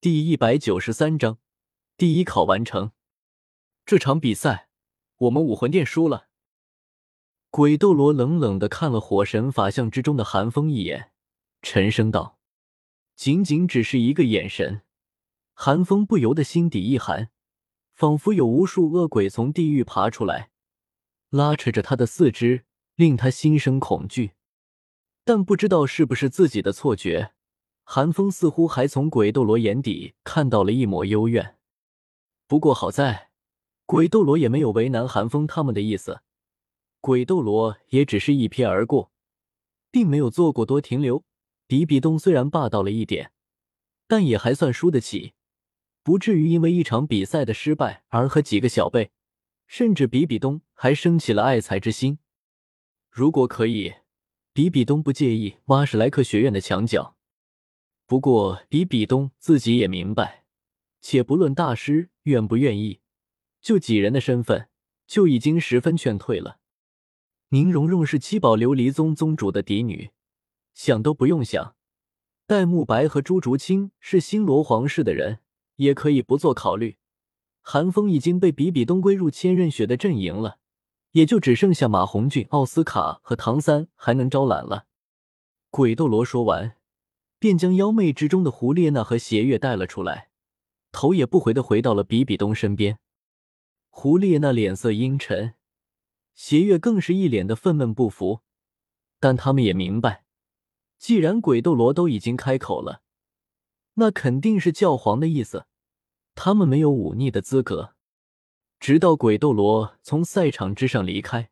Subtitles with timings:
[0.00, 1.38] 第一百九十三章，
[1.96, 2.92] 第一考完成。
[3.84, 4.68] 这场比赛，
[5.16, 6.28] 我们武魂殿输了。
[7.50, 11.10] 鬼斗罗冷冷的看了火神法相之中的寒风一眼，
[11.62, 12.38] 沉声道
[13.16, 14.82] ：“仅仅只是一个眼神。”
[15.52, 17.30] 寒风不由得心底一寒，
[17.92, 20.50] 仿佛有无数恶鬼从地狱爬出来，
[21.30, 24.34] 拉扯着他的四肢，令他心生恐惧。
[25.24, 27.34] 但不知道是不是自己的错觉。
[27.90, 31.56] 寒风似乎还从鬼斗罗眼底看到了一抹幽怨，
[32.46, 33.30] 不过好在
[33.86, 36.20] 鬼斗罗也没有为难寒风他们的意思，
[37.00, 39.10] 鬼斗罗也只是一瞥而过，
[39.90, 41.24] 并没有做过多停留。
[41.66, 43.32] 比比东虽然霸道了一点，
[44.06, 45.32] 但也还算输得起，
[46.02, 49.12] 不至于因为一场比赛的失败而和几个小辈，
[49.66, 52.18] 甚至比比东还生起了爱才之心。
[53.08, 53.94] 如果可以，
[54.52, 57.14] 比比东不介意挖史莱克学院的墙角。
[58.08, 60.46] 不过，比比东自己也明白，
[61.02, 63.00] 且不论大师愿不愿意，
[63.60, 64.70] 就几人的身份，
[65.06, 66.58] 就已经十分劝退了。
[67.50, 70.10] 宁荣荣是七宝琉璃宗宗主的嫡女，
[70.72, 71.74] 想都不用想；
[72.46, 75.40] 戴沐白和朱竹清是星罗皇室的人，
[75.76, 76.96] 也可以不做考虑。
[77.60, 80.56] 韩风已经被比比东归入千仞雪的阵营了，
[81.10, 84.86] 也就只剩下马红俊、奥斯卡和唐三还能招揽了。
[85.68, 86.77] 鬼斗罗说完。
[87.38, 90.30] 便将妖魅之中的胡列娜和邪月带了出来，
[90.90, 92.98] 头也不回的回到了比比东身边。
[93.90, 95.54] 胡列娜脸色阴沉，
[96.34, 98.42] 邪月更是一脸的愤懑不服。
[99.20, 100.24] 但他们也明白，
[100.96, 103.02] 既然鬼斗罗都已经开口了，
[103.94, 105.66] 那肯定是教皇的意思，
[106.36, 107.94] 他们没有忤逆的资格。
[108.78, 111.50] 直到鬼斗罗从赛场之上离开，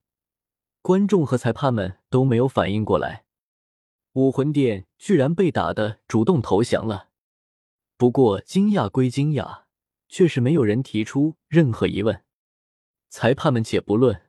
[0.81, 3.26] 观众和裁判们都没有反应过来。
[4.17, 7.11] 武魂殿居然被打的主动投降了，
[7.99, 9.65] 不过惊讶归惊讶，
[10.09, 12.25] 却是没有人提出任何疑问。
[13.11, 14.23] 裁判们且不论，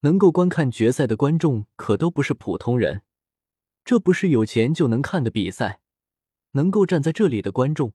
[0.00, 3.02] 能够观看决赛的观众可都不是普通人，
[3.84, 5.82] 这不是有钱就能看的比赛。
[6.54, 7.92] 能够站在这里的观众，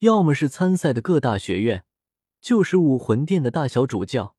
[0.00, 1.86] 要么是参赛的各大学院，
[2.42, 4.36] 就是武魂殿的大小主教，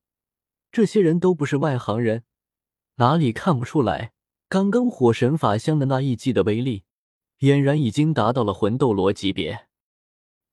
[0.71, 2.23] 这些人都不是外行人，
[2.97, 4.12] 哪里看不出来？
[4.53, 6.83] 刚刚火神法相的那一击的威力，
[7.39, 9.65] 俨然已经达到了魂斗罗级别。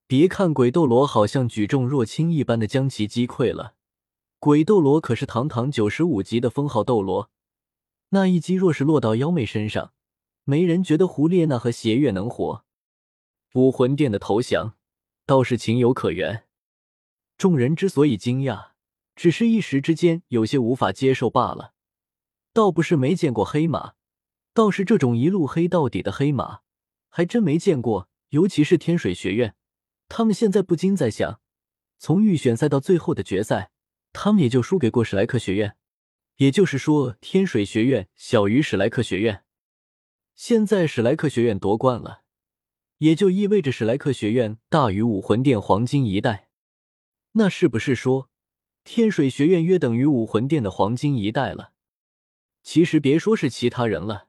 [0.07, 3.75] 别看鬼斗罗好像举重若轻一般的将其击溃了，
[4.39, 7.29] 鬼斗罗可是堂堂九十五级的封号斗罗，
[8.09, 9.93] 那一击若是落到妖妹身上，
[10.45, 12.65] 没人觉得胡列娜和邪月能活。
[13.53, 14.73] 武魂殿的投降
[15.27, 16.45] 倒是情有可原，
[17.37, 18.71] 众人之所以惊讶，
[19.15, 21.73] 只是一时之间有些无法接受罢了。
[22.53, 23.93] 倒不是没见过黑马，
[24.53, 26.59] 倒是这种一路黑到底的黑马，
[27.09, 28.09] 还真没见过。
[28.29, 29.55] 尤其是天水学院，
[30.07, 31.41] 他们现在不禁在想：
[31.97, 33.71] 从预选赛到最后的决赛，
[34.13, 35.75] 他们也就输给过史莱克学院。
[36.37, 39.43] 也就是说，天水学院小于史莱克学院。
[40.33, 42.21] 现在史莱克学院夺冠了，
[42.99, 46.47] 也就意味着史莱克学院大于武魂殿黄金一代。
[47.33, 48.29] 那是不是说，
[48.83, 51.73] 天水学院约等于武魂殿的黄金一代了？
[52.63, 54.27] 其实别说是其他人了，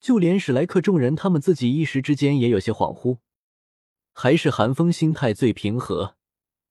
[0.00, 3.18] 就连史莱克众人，他们自己一时之间也有些恍惚。
[4.12, 6.16] 还是寒风心态最平和，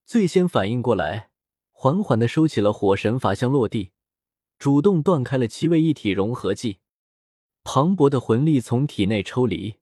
[0.06, 1.30] 最先反应过来，
[1.72, 3.92] 缓缓的收起了火神法相落地，
[4.58, 6.80] 主动断开了七位一体融合技。
[7.64, 9.76] 磅礴的魂力从体内抽离，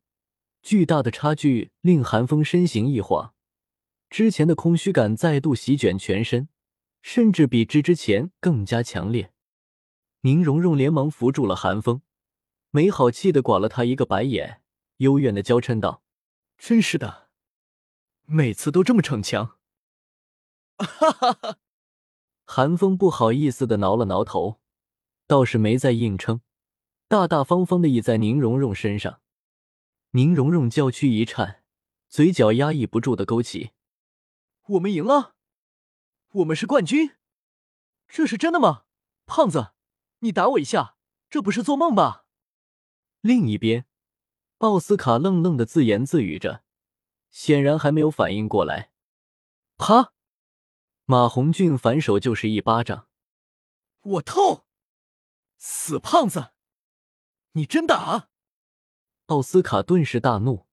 [0.61, 3.33] 巨大的差距令寒风身形一晃，
[4.09, 6.49] 之前的空虚感再度席卷全身，
[7.01, 9.31] 甚至比之之前更加强烈。
[10.25, 12.01] 宁荣荣连忙扶住了寒风，
[12.71, 14.63] 没好气的刮了他一个白眼，
[14.97, 16.01] 幽怨的娇嗔道
[16.57, 17.29] ：“真是的，
[18.23, 19.59] 每次都这么逞强。”
[20.81, 21.59] 哈哈哈！
[22.43, 24.59] 寒风不好意思的挠了挠头，
[25.27, 26.41] 倒是没再硬撑，
[27.07, 29.21] 大大方方的倚在宁荣荣身上。
[30.13, 31.63] 宁荣荣娇躯一颤，
[32.09, 33.73] 嘴角压抑不住的勾起
[34.69, 35.35] ：“我们赢了，
[36.31, 37.11] 我们是冠军，
[38.07, 38.85] 这是真的吗，
[39.27, 39.73] 胖子？”
[40.25, 40.97] 你打我一下，
[41.29, 42.25] 这不是做梦吧？
[43.21, 43.85] 另一边，
[44.57, 46.63] 奥斯卡愣愣的自言自语着，
[47.29, 48.91] 显然还没有反应过来。
[49.77, 50.13] 啪！
[51.05, 53.07] 马红俊反手就是一巴掌。
[54.01, 54.65] 我透！
[55.57, 56.53] 死胖子，
[57.51, 58.29] 你真打！
[59.27, 60.65] 奥斯卡顿时大怒，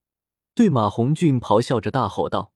[0.55, 2.55] 对马红俊咆哮着大吼道。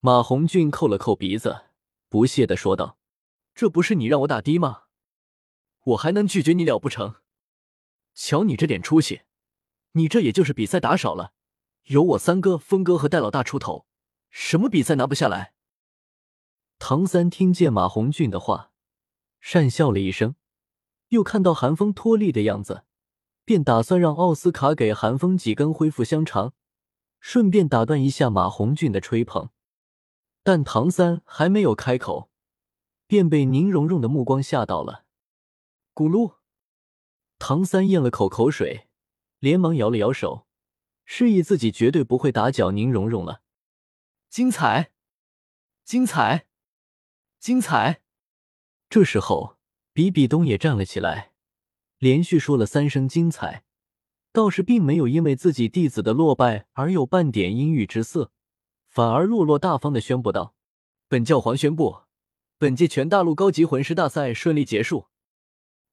[0.00, 1.64] 马红俊扣了扣鼻子，
[2.10, 2.98] 不屑的说道
[3.54, 4.84] ：“这不是你让我打的吗？”
[5.82, 7.16] 我还能拒绝你了不成？
[8.14, 9.22] 瞧你这点出息，
[9.92, 11.32] 你这也就是比赛打少了，
[11.84, 13.86] 有我三哥、峰哥和戴老大出头，
[14.30, 15.54] 什么比赛拿不下来？
[16.78, 18.70] 唐三听见马红俊的话，
[19.42, 20.36] 讪笑了一声，
[21.08, 22.84] 又看到韩风脱力的样子，
[23.44, 26.54] 便打算让奥斯卡给韩风几根恢复香肠，
[27.18, 29.50] 顺便打断一下马红俊的吹捧。
[30.42, 32.30] 但唐三还没有开口，
[33.06, 35.04] 便被宁荣荣的目光吓到了。
[35.94, 36.36] 咕噜，
[37.38, 38.88] 唐三咽了口口水，
[39.38, 40.46] 连忙摇了摇手，
[41.04, 43.42] 示意自己绝对不会打搅宁荣荣了。
[44.30, 44.92] 精彩，
[45.84, 46.46] 精彩，
[47.38, 48.00] 精彩！
[48.88, 49.58] 这时候，
[49.92, 51.32] 比比东也站了起来，
[51.98, 53.64] 连续说了三声“精彩”，
[54.32, 58.32] 倒是并没有因为自己弟子的落败而有半点阴郁之色。
[58.88, 60.54] 反而落落大方的宣布道
[61.08, 62.02] ：“本教皇宣布，
[62.56, 65.08] 本届全大陆高级魂师大赛顺利结束，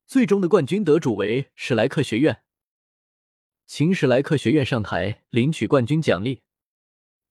[0.09, 2.41] 最终的冠军得主为史莱克学院，
[3.67, 6.41] 请史莱克学院上台领取冠军奖励。”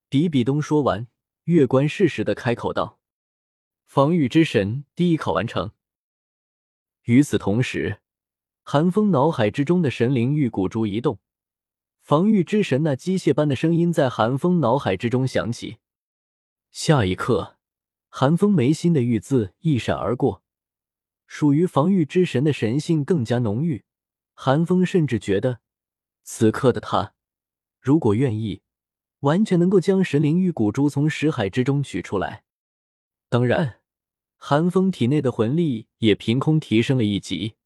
[0.09, 1.09] 比比东说完，
[1.47, 3.01] 月关适时的开口道
[3.85, 5.73] ：“防御之神第一考完成。”
[7.07, 7.99] 与此同时，
[8.63, 11.19] 寒风脑海之中的神灵玉骨珠一动。
[12.01, 15.79] 防御之神那机械般的声音在寒风脑海之中响起。
[16.71, 17.57] 下一刻，
[18.09, 20.45] 寒风眉心的玉字一闪而过，
[21.29, 23.85] 属于防御之神的神性更加浓郁。
[24.35, 25.61] 寒风甚至觉得，
[26.25, 27.15] 此刻的他，
[27.81, 28.63] 如果愿意，
[29.21, 32.45] 完全能够将神灵玉骨珠从识海之中取出来。
[33.29, 33.81] 当然，
[34.37, 37.57] 寒风体内的魂力也凭空提升了一级，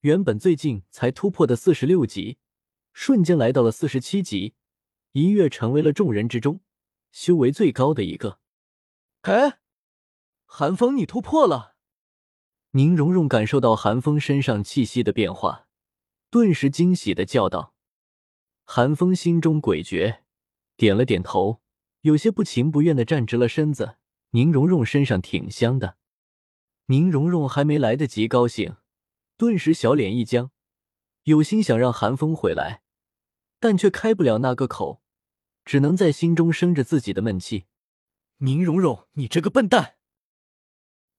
[0.00, 2.38] 原本最近才突破的四十六级。
[2.92, 4.54] 瞬间来到了四十七级，
[5.12, 6.60] 一跃成为了众人之中
[7.12, 8.40] 修为最高的一个。
[9.22, 9.60] 哎，
[10.44, 11.76] 寒风，你突破了！
[12.72, 15.66] 宁荣荣感受到寒风身上气息的变化，
[16.30, 17.74] 顿时惊喜的叫道
[18.64, 20.20] ：“寒风，心中诡谲，
[20.76, 21.60] 点了点头，
[22.02, 23.96] 有些不情不愿的站直了身子。
[24.32, 25.96] 宁荣荣身上挺香的。”
[26.86, 28.76] 宁荣荣还没来得及高兴，
[29.36, 30.52] 顿时小脸一僵。
[31.24, 32.82] 有心想让寒风回来，
[33.58, 35.02] 但却开不了那个口，
[35.64, 37.66] 只能在心中生着自己的闷气。
[38.38, 39.96] 宁荣荣，你这个笨蛋！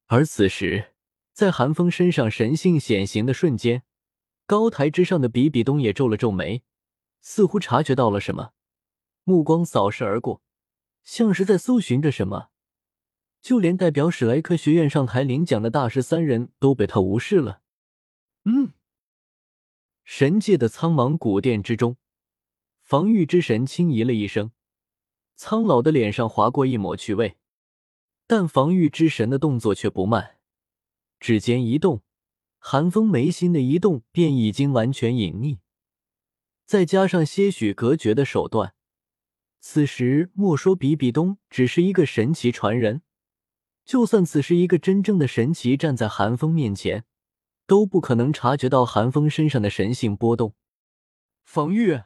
[0.07, 0.90] 而此时，
[1.33, 3.83] 在寒风身上神性显形的瞬间，
[4.45, 6.63] 高台之上的比比东也皱了皱眉，
[7.21, 8.51] 似乎察觉到了什么，
[9.23, 10.41] 目光扫视而过，
[11.03, 12.49] 像是在搜寻着什么。
[13.41, 17.61] 就连代表史莱克学院上台领奖的大师三人都被他无视了。
[18.45, 18.73] 嗯。
[20.03, 21.97] 神界的苍茫古殿之中，
[22.81, 24.51] 防御之神轻咦了一声，
[25.35, 27.37] 苍老的脸上划过一抹趣味，
[28.27, 30.37] 但防御之神的动作却不慢，
[31.21, 32.03] 指尖一动，
[32.59, 35.59] 寒风眉心的一动便已经完全隐匿，
[36.65, 38.73] 再加上些许隔绝的手段，
[39.61, 43.03] 此时莫说比比东只是一个神奇传人，
[43.85, 47.05] 就算此时一个真正的神奇站在寒风面前。
[47.67, 50.55] 都不可能察觉到寒风身上的神性波动。
[51.45, 52.01] 防御，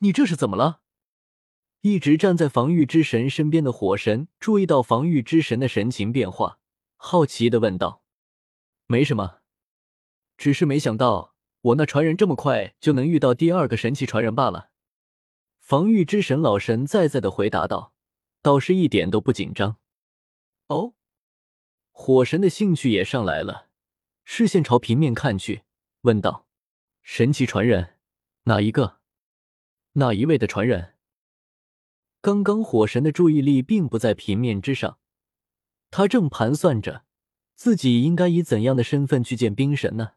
[0.00, 0.82] 你这是怎么了？
[1.80, 6.59] 一直站在防御之神身边的火神注意到防御之神的神情变化，
[7.02, 8.02] 好奇的问道
[8.86, 9.38] ：“没什么，
[10.36, 14.70] 只是没想到我那传人这么快就能遇到第二个神奇传人罢了。”
[15.60, 17.94] 防御之神老神在在的回答道，
[18.42, 19.78] 倒是一点都不紧张。
[20.66, 20.92] 哦，
[21.90, 23.70] 火神的兴趣也上来了。
[24.24, 25.62] 视线朝平面看去，
[26.02, 26.46] 问道
[27.02, 27.96] ：“神奇传人，
[28.44, 28.98] 哪一个？
[29.94, 30.96] 哪一位的传人？”
[32.20, 34.98] 刚刚火神的注意力并不在平面之上，
[35.90, 37.04] 他正盘算着
[37.54, 40.12] 自己应该以怎样的身份去见冰神呢。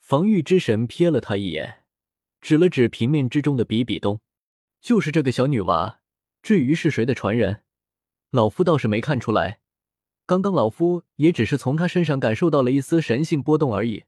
[0.00, 1.84] 防御之神瞥了他一眼，
[2.40, 4.20] 指了指平面之中的比比东
[4.80, 6.00] ：“就是这个小女娃。
[6.42, 7.62] 至于是谁的传人，
[8.30, 9.60] 老夫倒是没看出来。”
[10.26, 14.04] 刚刚老夫也只是从他身上感受到了一丝神性波动而已。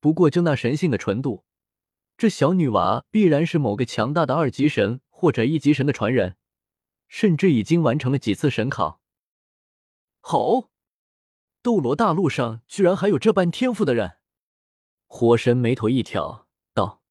[0.00, 1.44] 不过就那神性的纯度，
[2.16, 6.36] 这小女娃必然是某个强大的二级神或者一级神的传人，
[7.08, 9.00] 甚至已经完成了几次神考。
[10.20, 10.70] 好，
[11.62, 14.18] 斗罗大陆上居然还有这般天赋的人！
[15.06, 17.02] 火神眉头一挑，道：“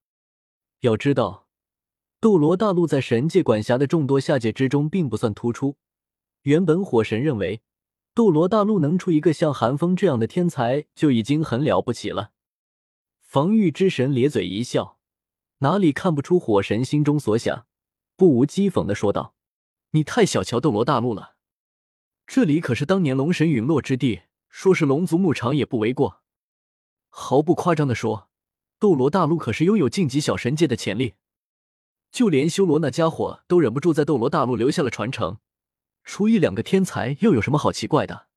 [0.82, 1.48] 要知道，
[2.20, 5.78] 斗罗大陆在神界管辖的众多下界之中并不算突出。
[6.44, 7.62] 原本火神认为。”
[8.16, 12.32] 斗罗大陆能出一个像寒风这样的天才就已经很了不起了。
[13.22, 15.00] 防御之神咧嘴一笑，
[15.60, 17.66] 哪里看不出火神心中所想，
[18.18, 19.36] 不无讥讽的说道
[19.92, 21.36] ：“你太小瞧斗罗大陆了，
[22.32, 26.22] 这里可是当年龙神陨落之地，说是龙族牧场也不为过。
[27.08, 28.30] 毫不夸张的说，
[28.78, 31.16] 斗罗大陆可是拥有晋级小神界的潜力。
[32.12, 35.40] 就连修罗那家伙都忍不住在斗罗大陆留下了传承，
[36.04, 38.28] 出一两个天才又有什么好奇怪的？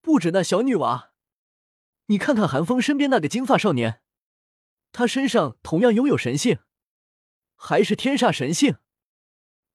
[0.00, 1.10] 不止那小女娃，
[2.06, 4.00] 你看看韩风身边那个金发少年，
[4.90, 6.60] 他身上同样拥有神性，
[7.56, 8.76] 还是天煞神性。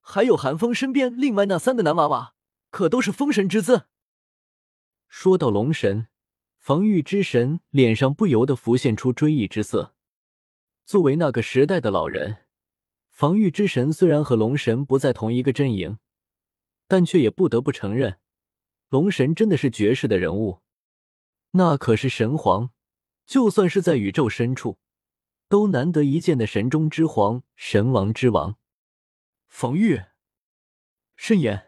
[0.02, 2.34] 还有韩风身边另外那三个男娃娃，
[2.76, 3.88] 可都是封神之姿。
[5.08, 6.10] 说到龙神，
[6.58, 9.96] 防御之神脸上不由得浮现出追忆之色。
[10.84, 12.48] 作为那个时代的老人，
[13.08, 16.00] 防御之神虽然和龙神不在同一个阵营，
[16.86, 18.20] 但却也不得不承认，
[18.90, 20.60] 龙神真的是绝世的人物。
[21.52, 22.72] 那可是神皇，
[23.26, 24.80] 就算是在宇宙深处，
[25.48, 28.58] 都难得一见的神中之皇、神王之王。
[29.48, 30.02] 防御，
[31.16, 31.65] 慎言。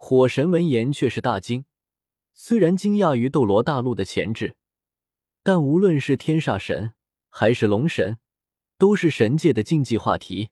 [0.00, 1.66] 火神闻言却是大惊，
[2.32, 4.56] 虽然惊讶于斗罗大陆的潜质，
[5.42, 6.94] 但无论是天煞神
[7.28, 8.18] 还是龙神，
[8.78, 10.50] 都是神界的禁忌话题，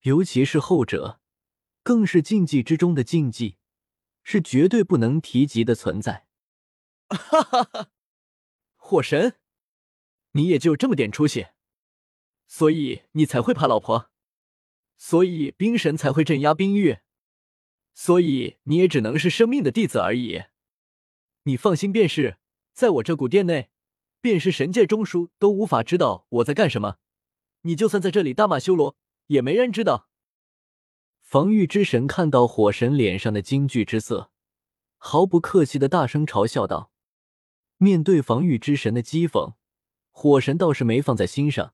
[0.00, 1.20] 尤其是后者，
[1.82, 3.58] 更是禁忌之中的禁忌，
[4.22, 6.26] 是绝对不能提及的存在。
[7.10, 7.90] 哈哈哈！
[8.76, 9.36] 火神，
[10.32, 11.48] 你也就这么点出息，
[12.46, 14.10] 所以你才会怕老婆。
[14.96, 17.00] 所以冰神才会镇压冰域，
[17.98, 20.42] 所以你也只能是生命的弟子而已。
[21.44, 22.36] 你放心便是，
[22.74, 23.70] 在我这古殿内，
[24.20, 26.98] 便是神界中枢都无法知道我在干什么。
[27.62, 28.98] 你就算在这里大骂修罗，
[29.28, 30.10] 也没人知道。
[31.22, 34.30] 防御之神看到火神脸上的惊惧之色，
[34.98, 36.92] 毫不客气的大声嘲笑道
[37.78, 39.54] ：“面对防御之神的讥讽，
[40.10, 41.72] 火神倒是没放在心上，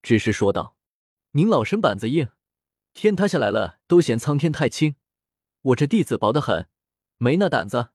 [0.00, 0.76] 只是说道
[1.32, 2.28] ：‘您老身板子硬。’”
[2.94, 4.94] 天塌下来了，都嫌苍天太轻。
[5.64, 6.68] 我这弟子薄得很，
[7.16, 7.88] 没那胆子。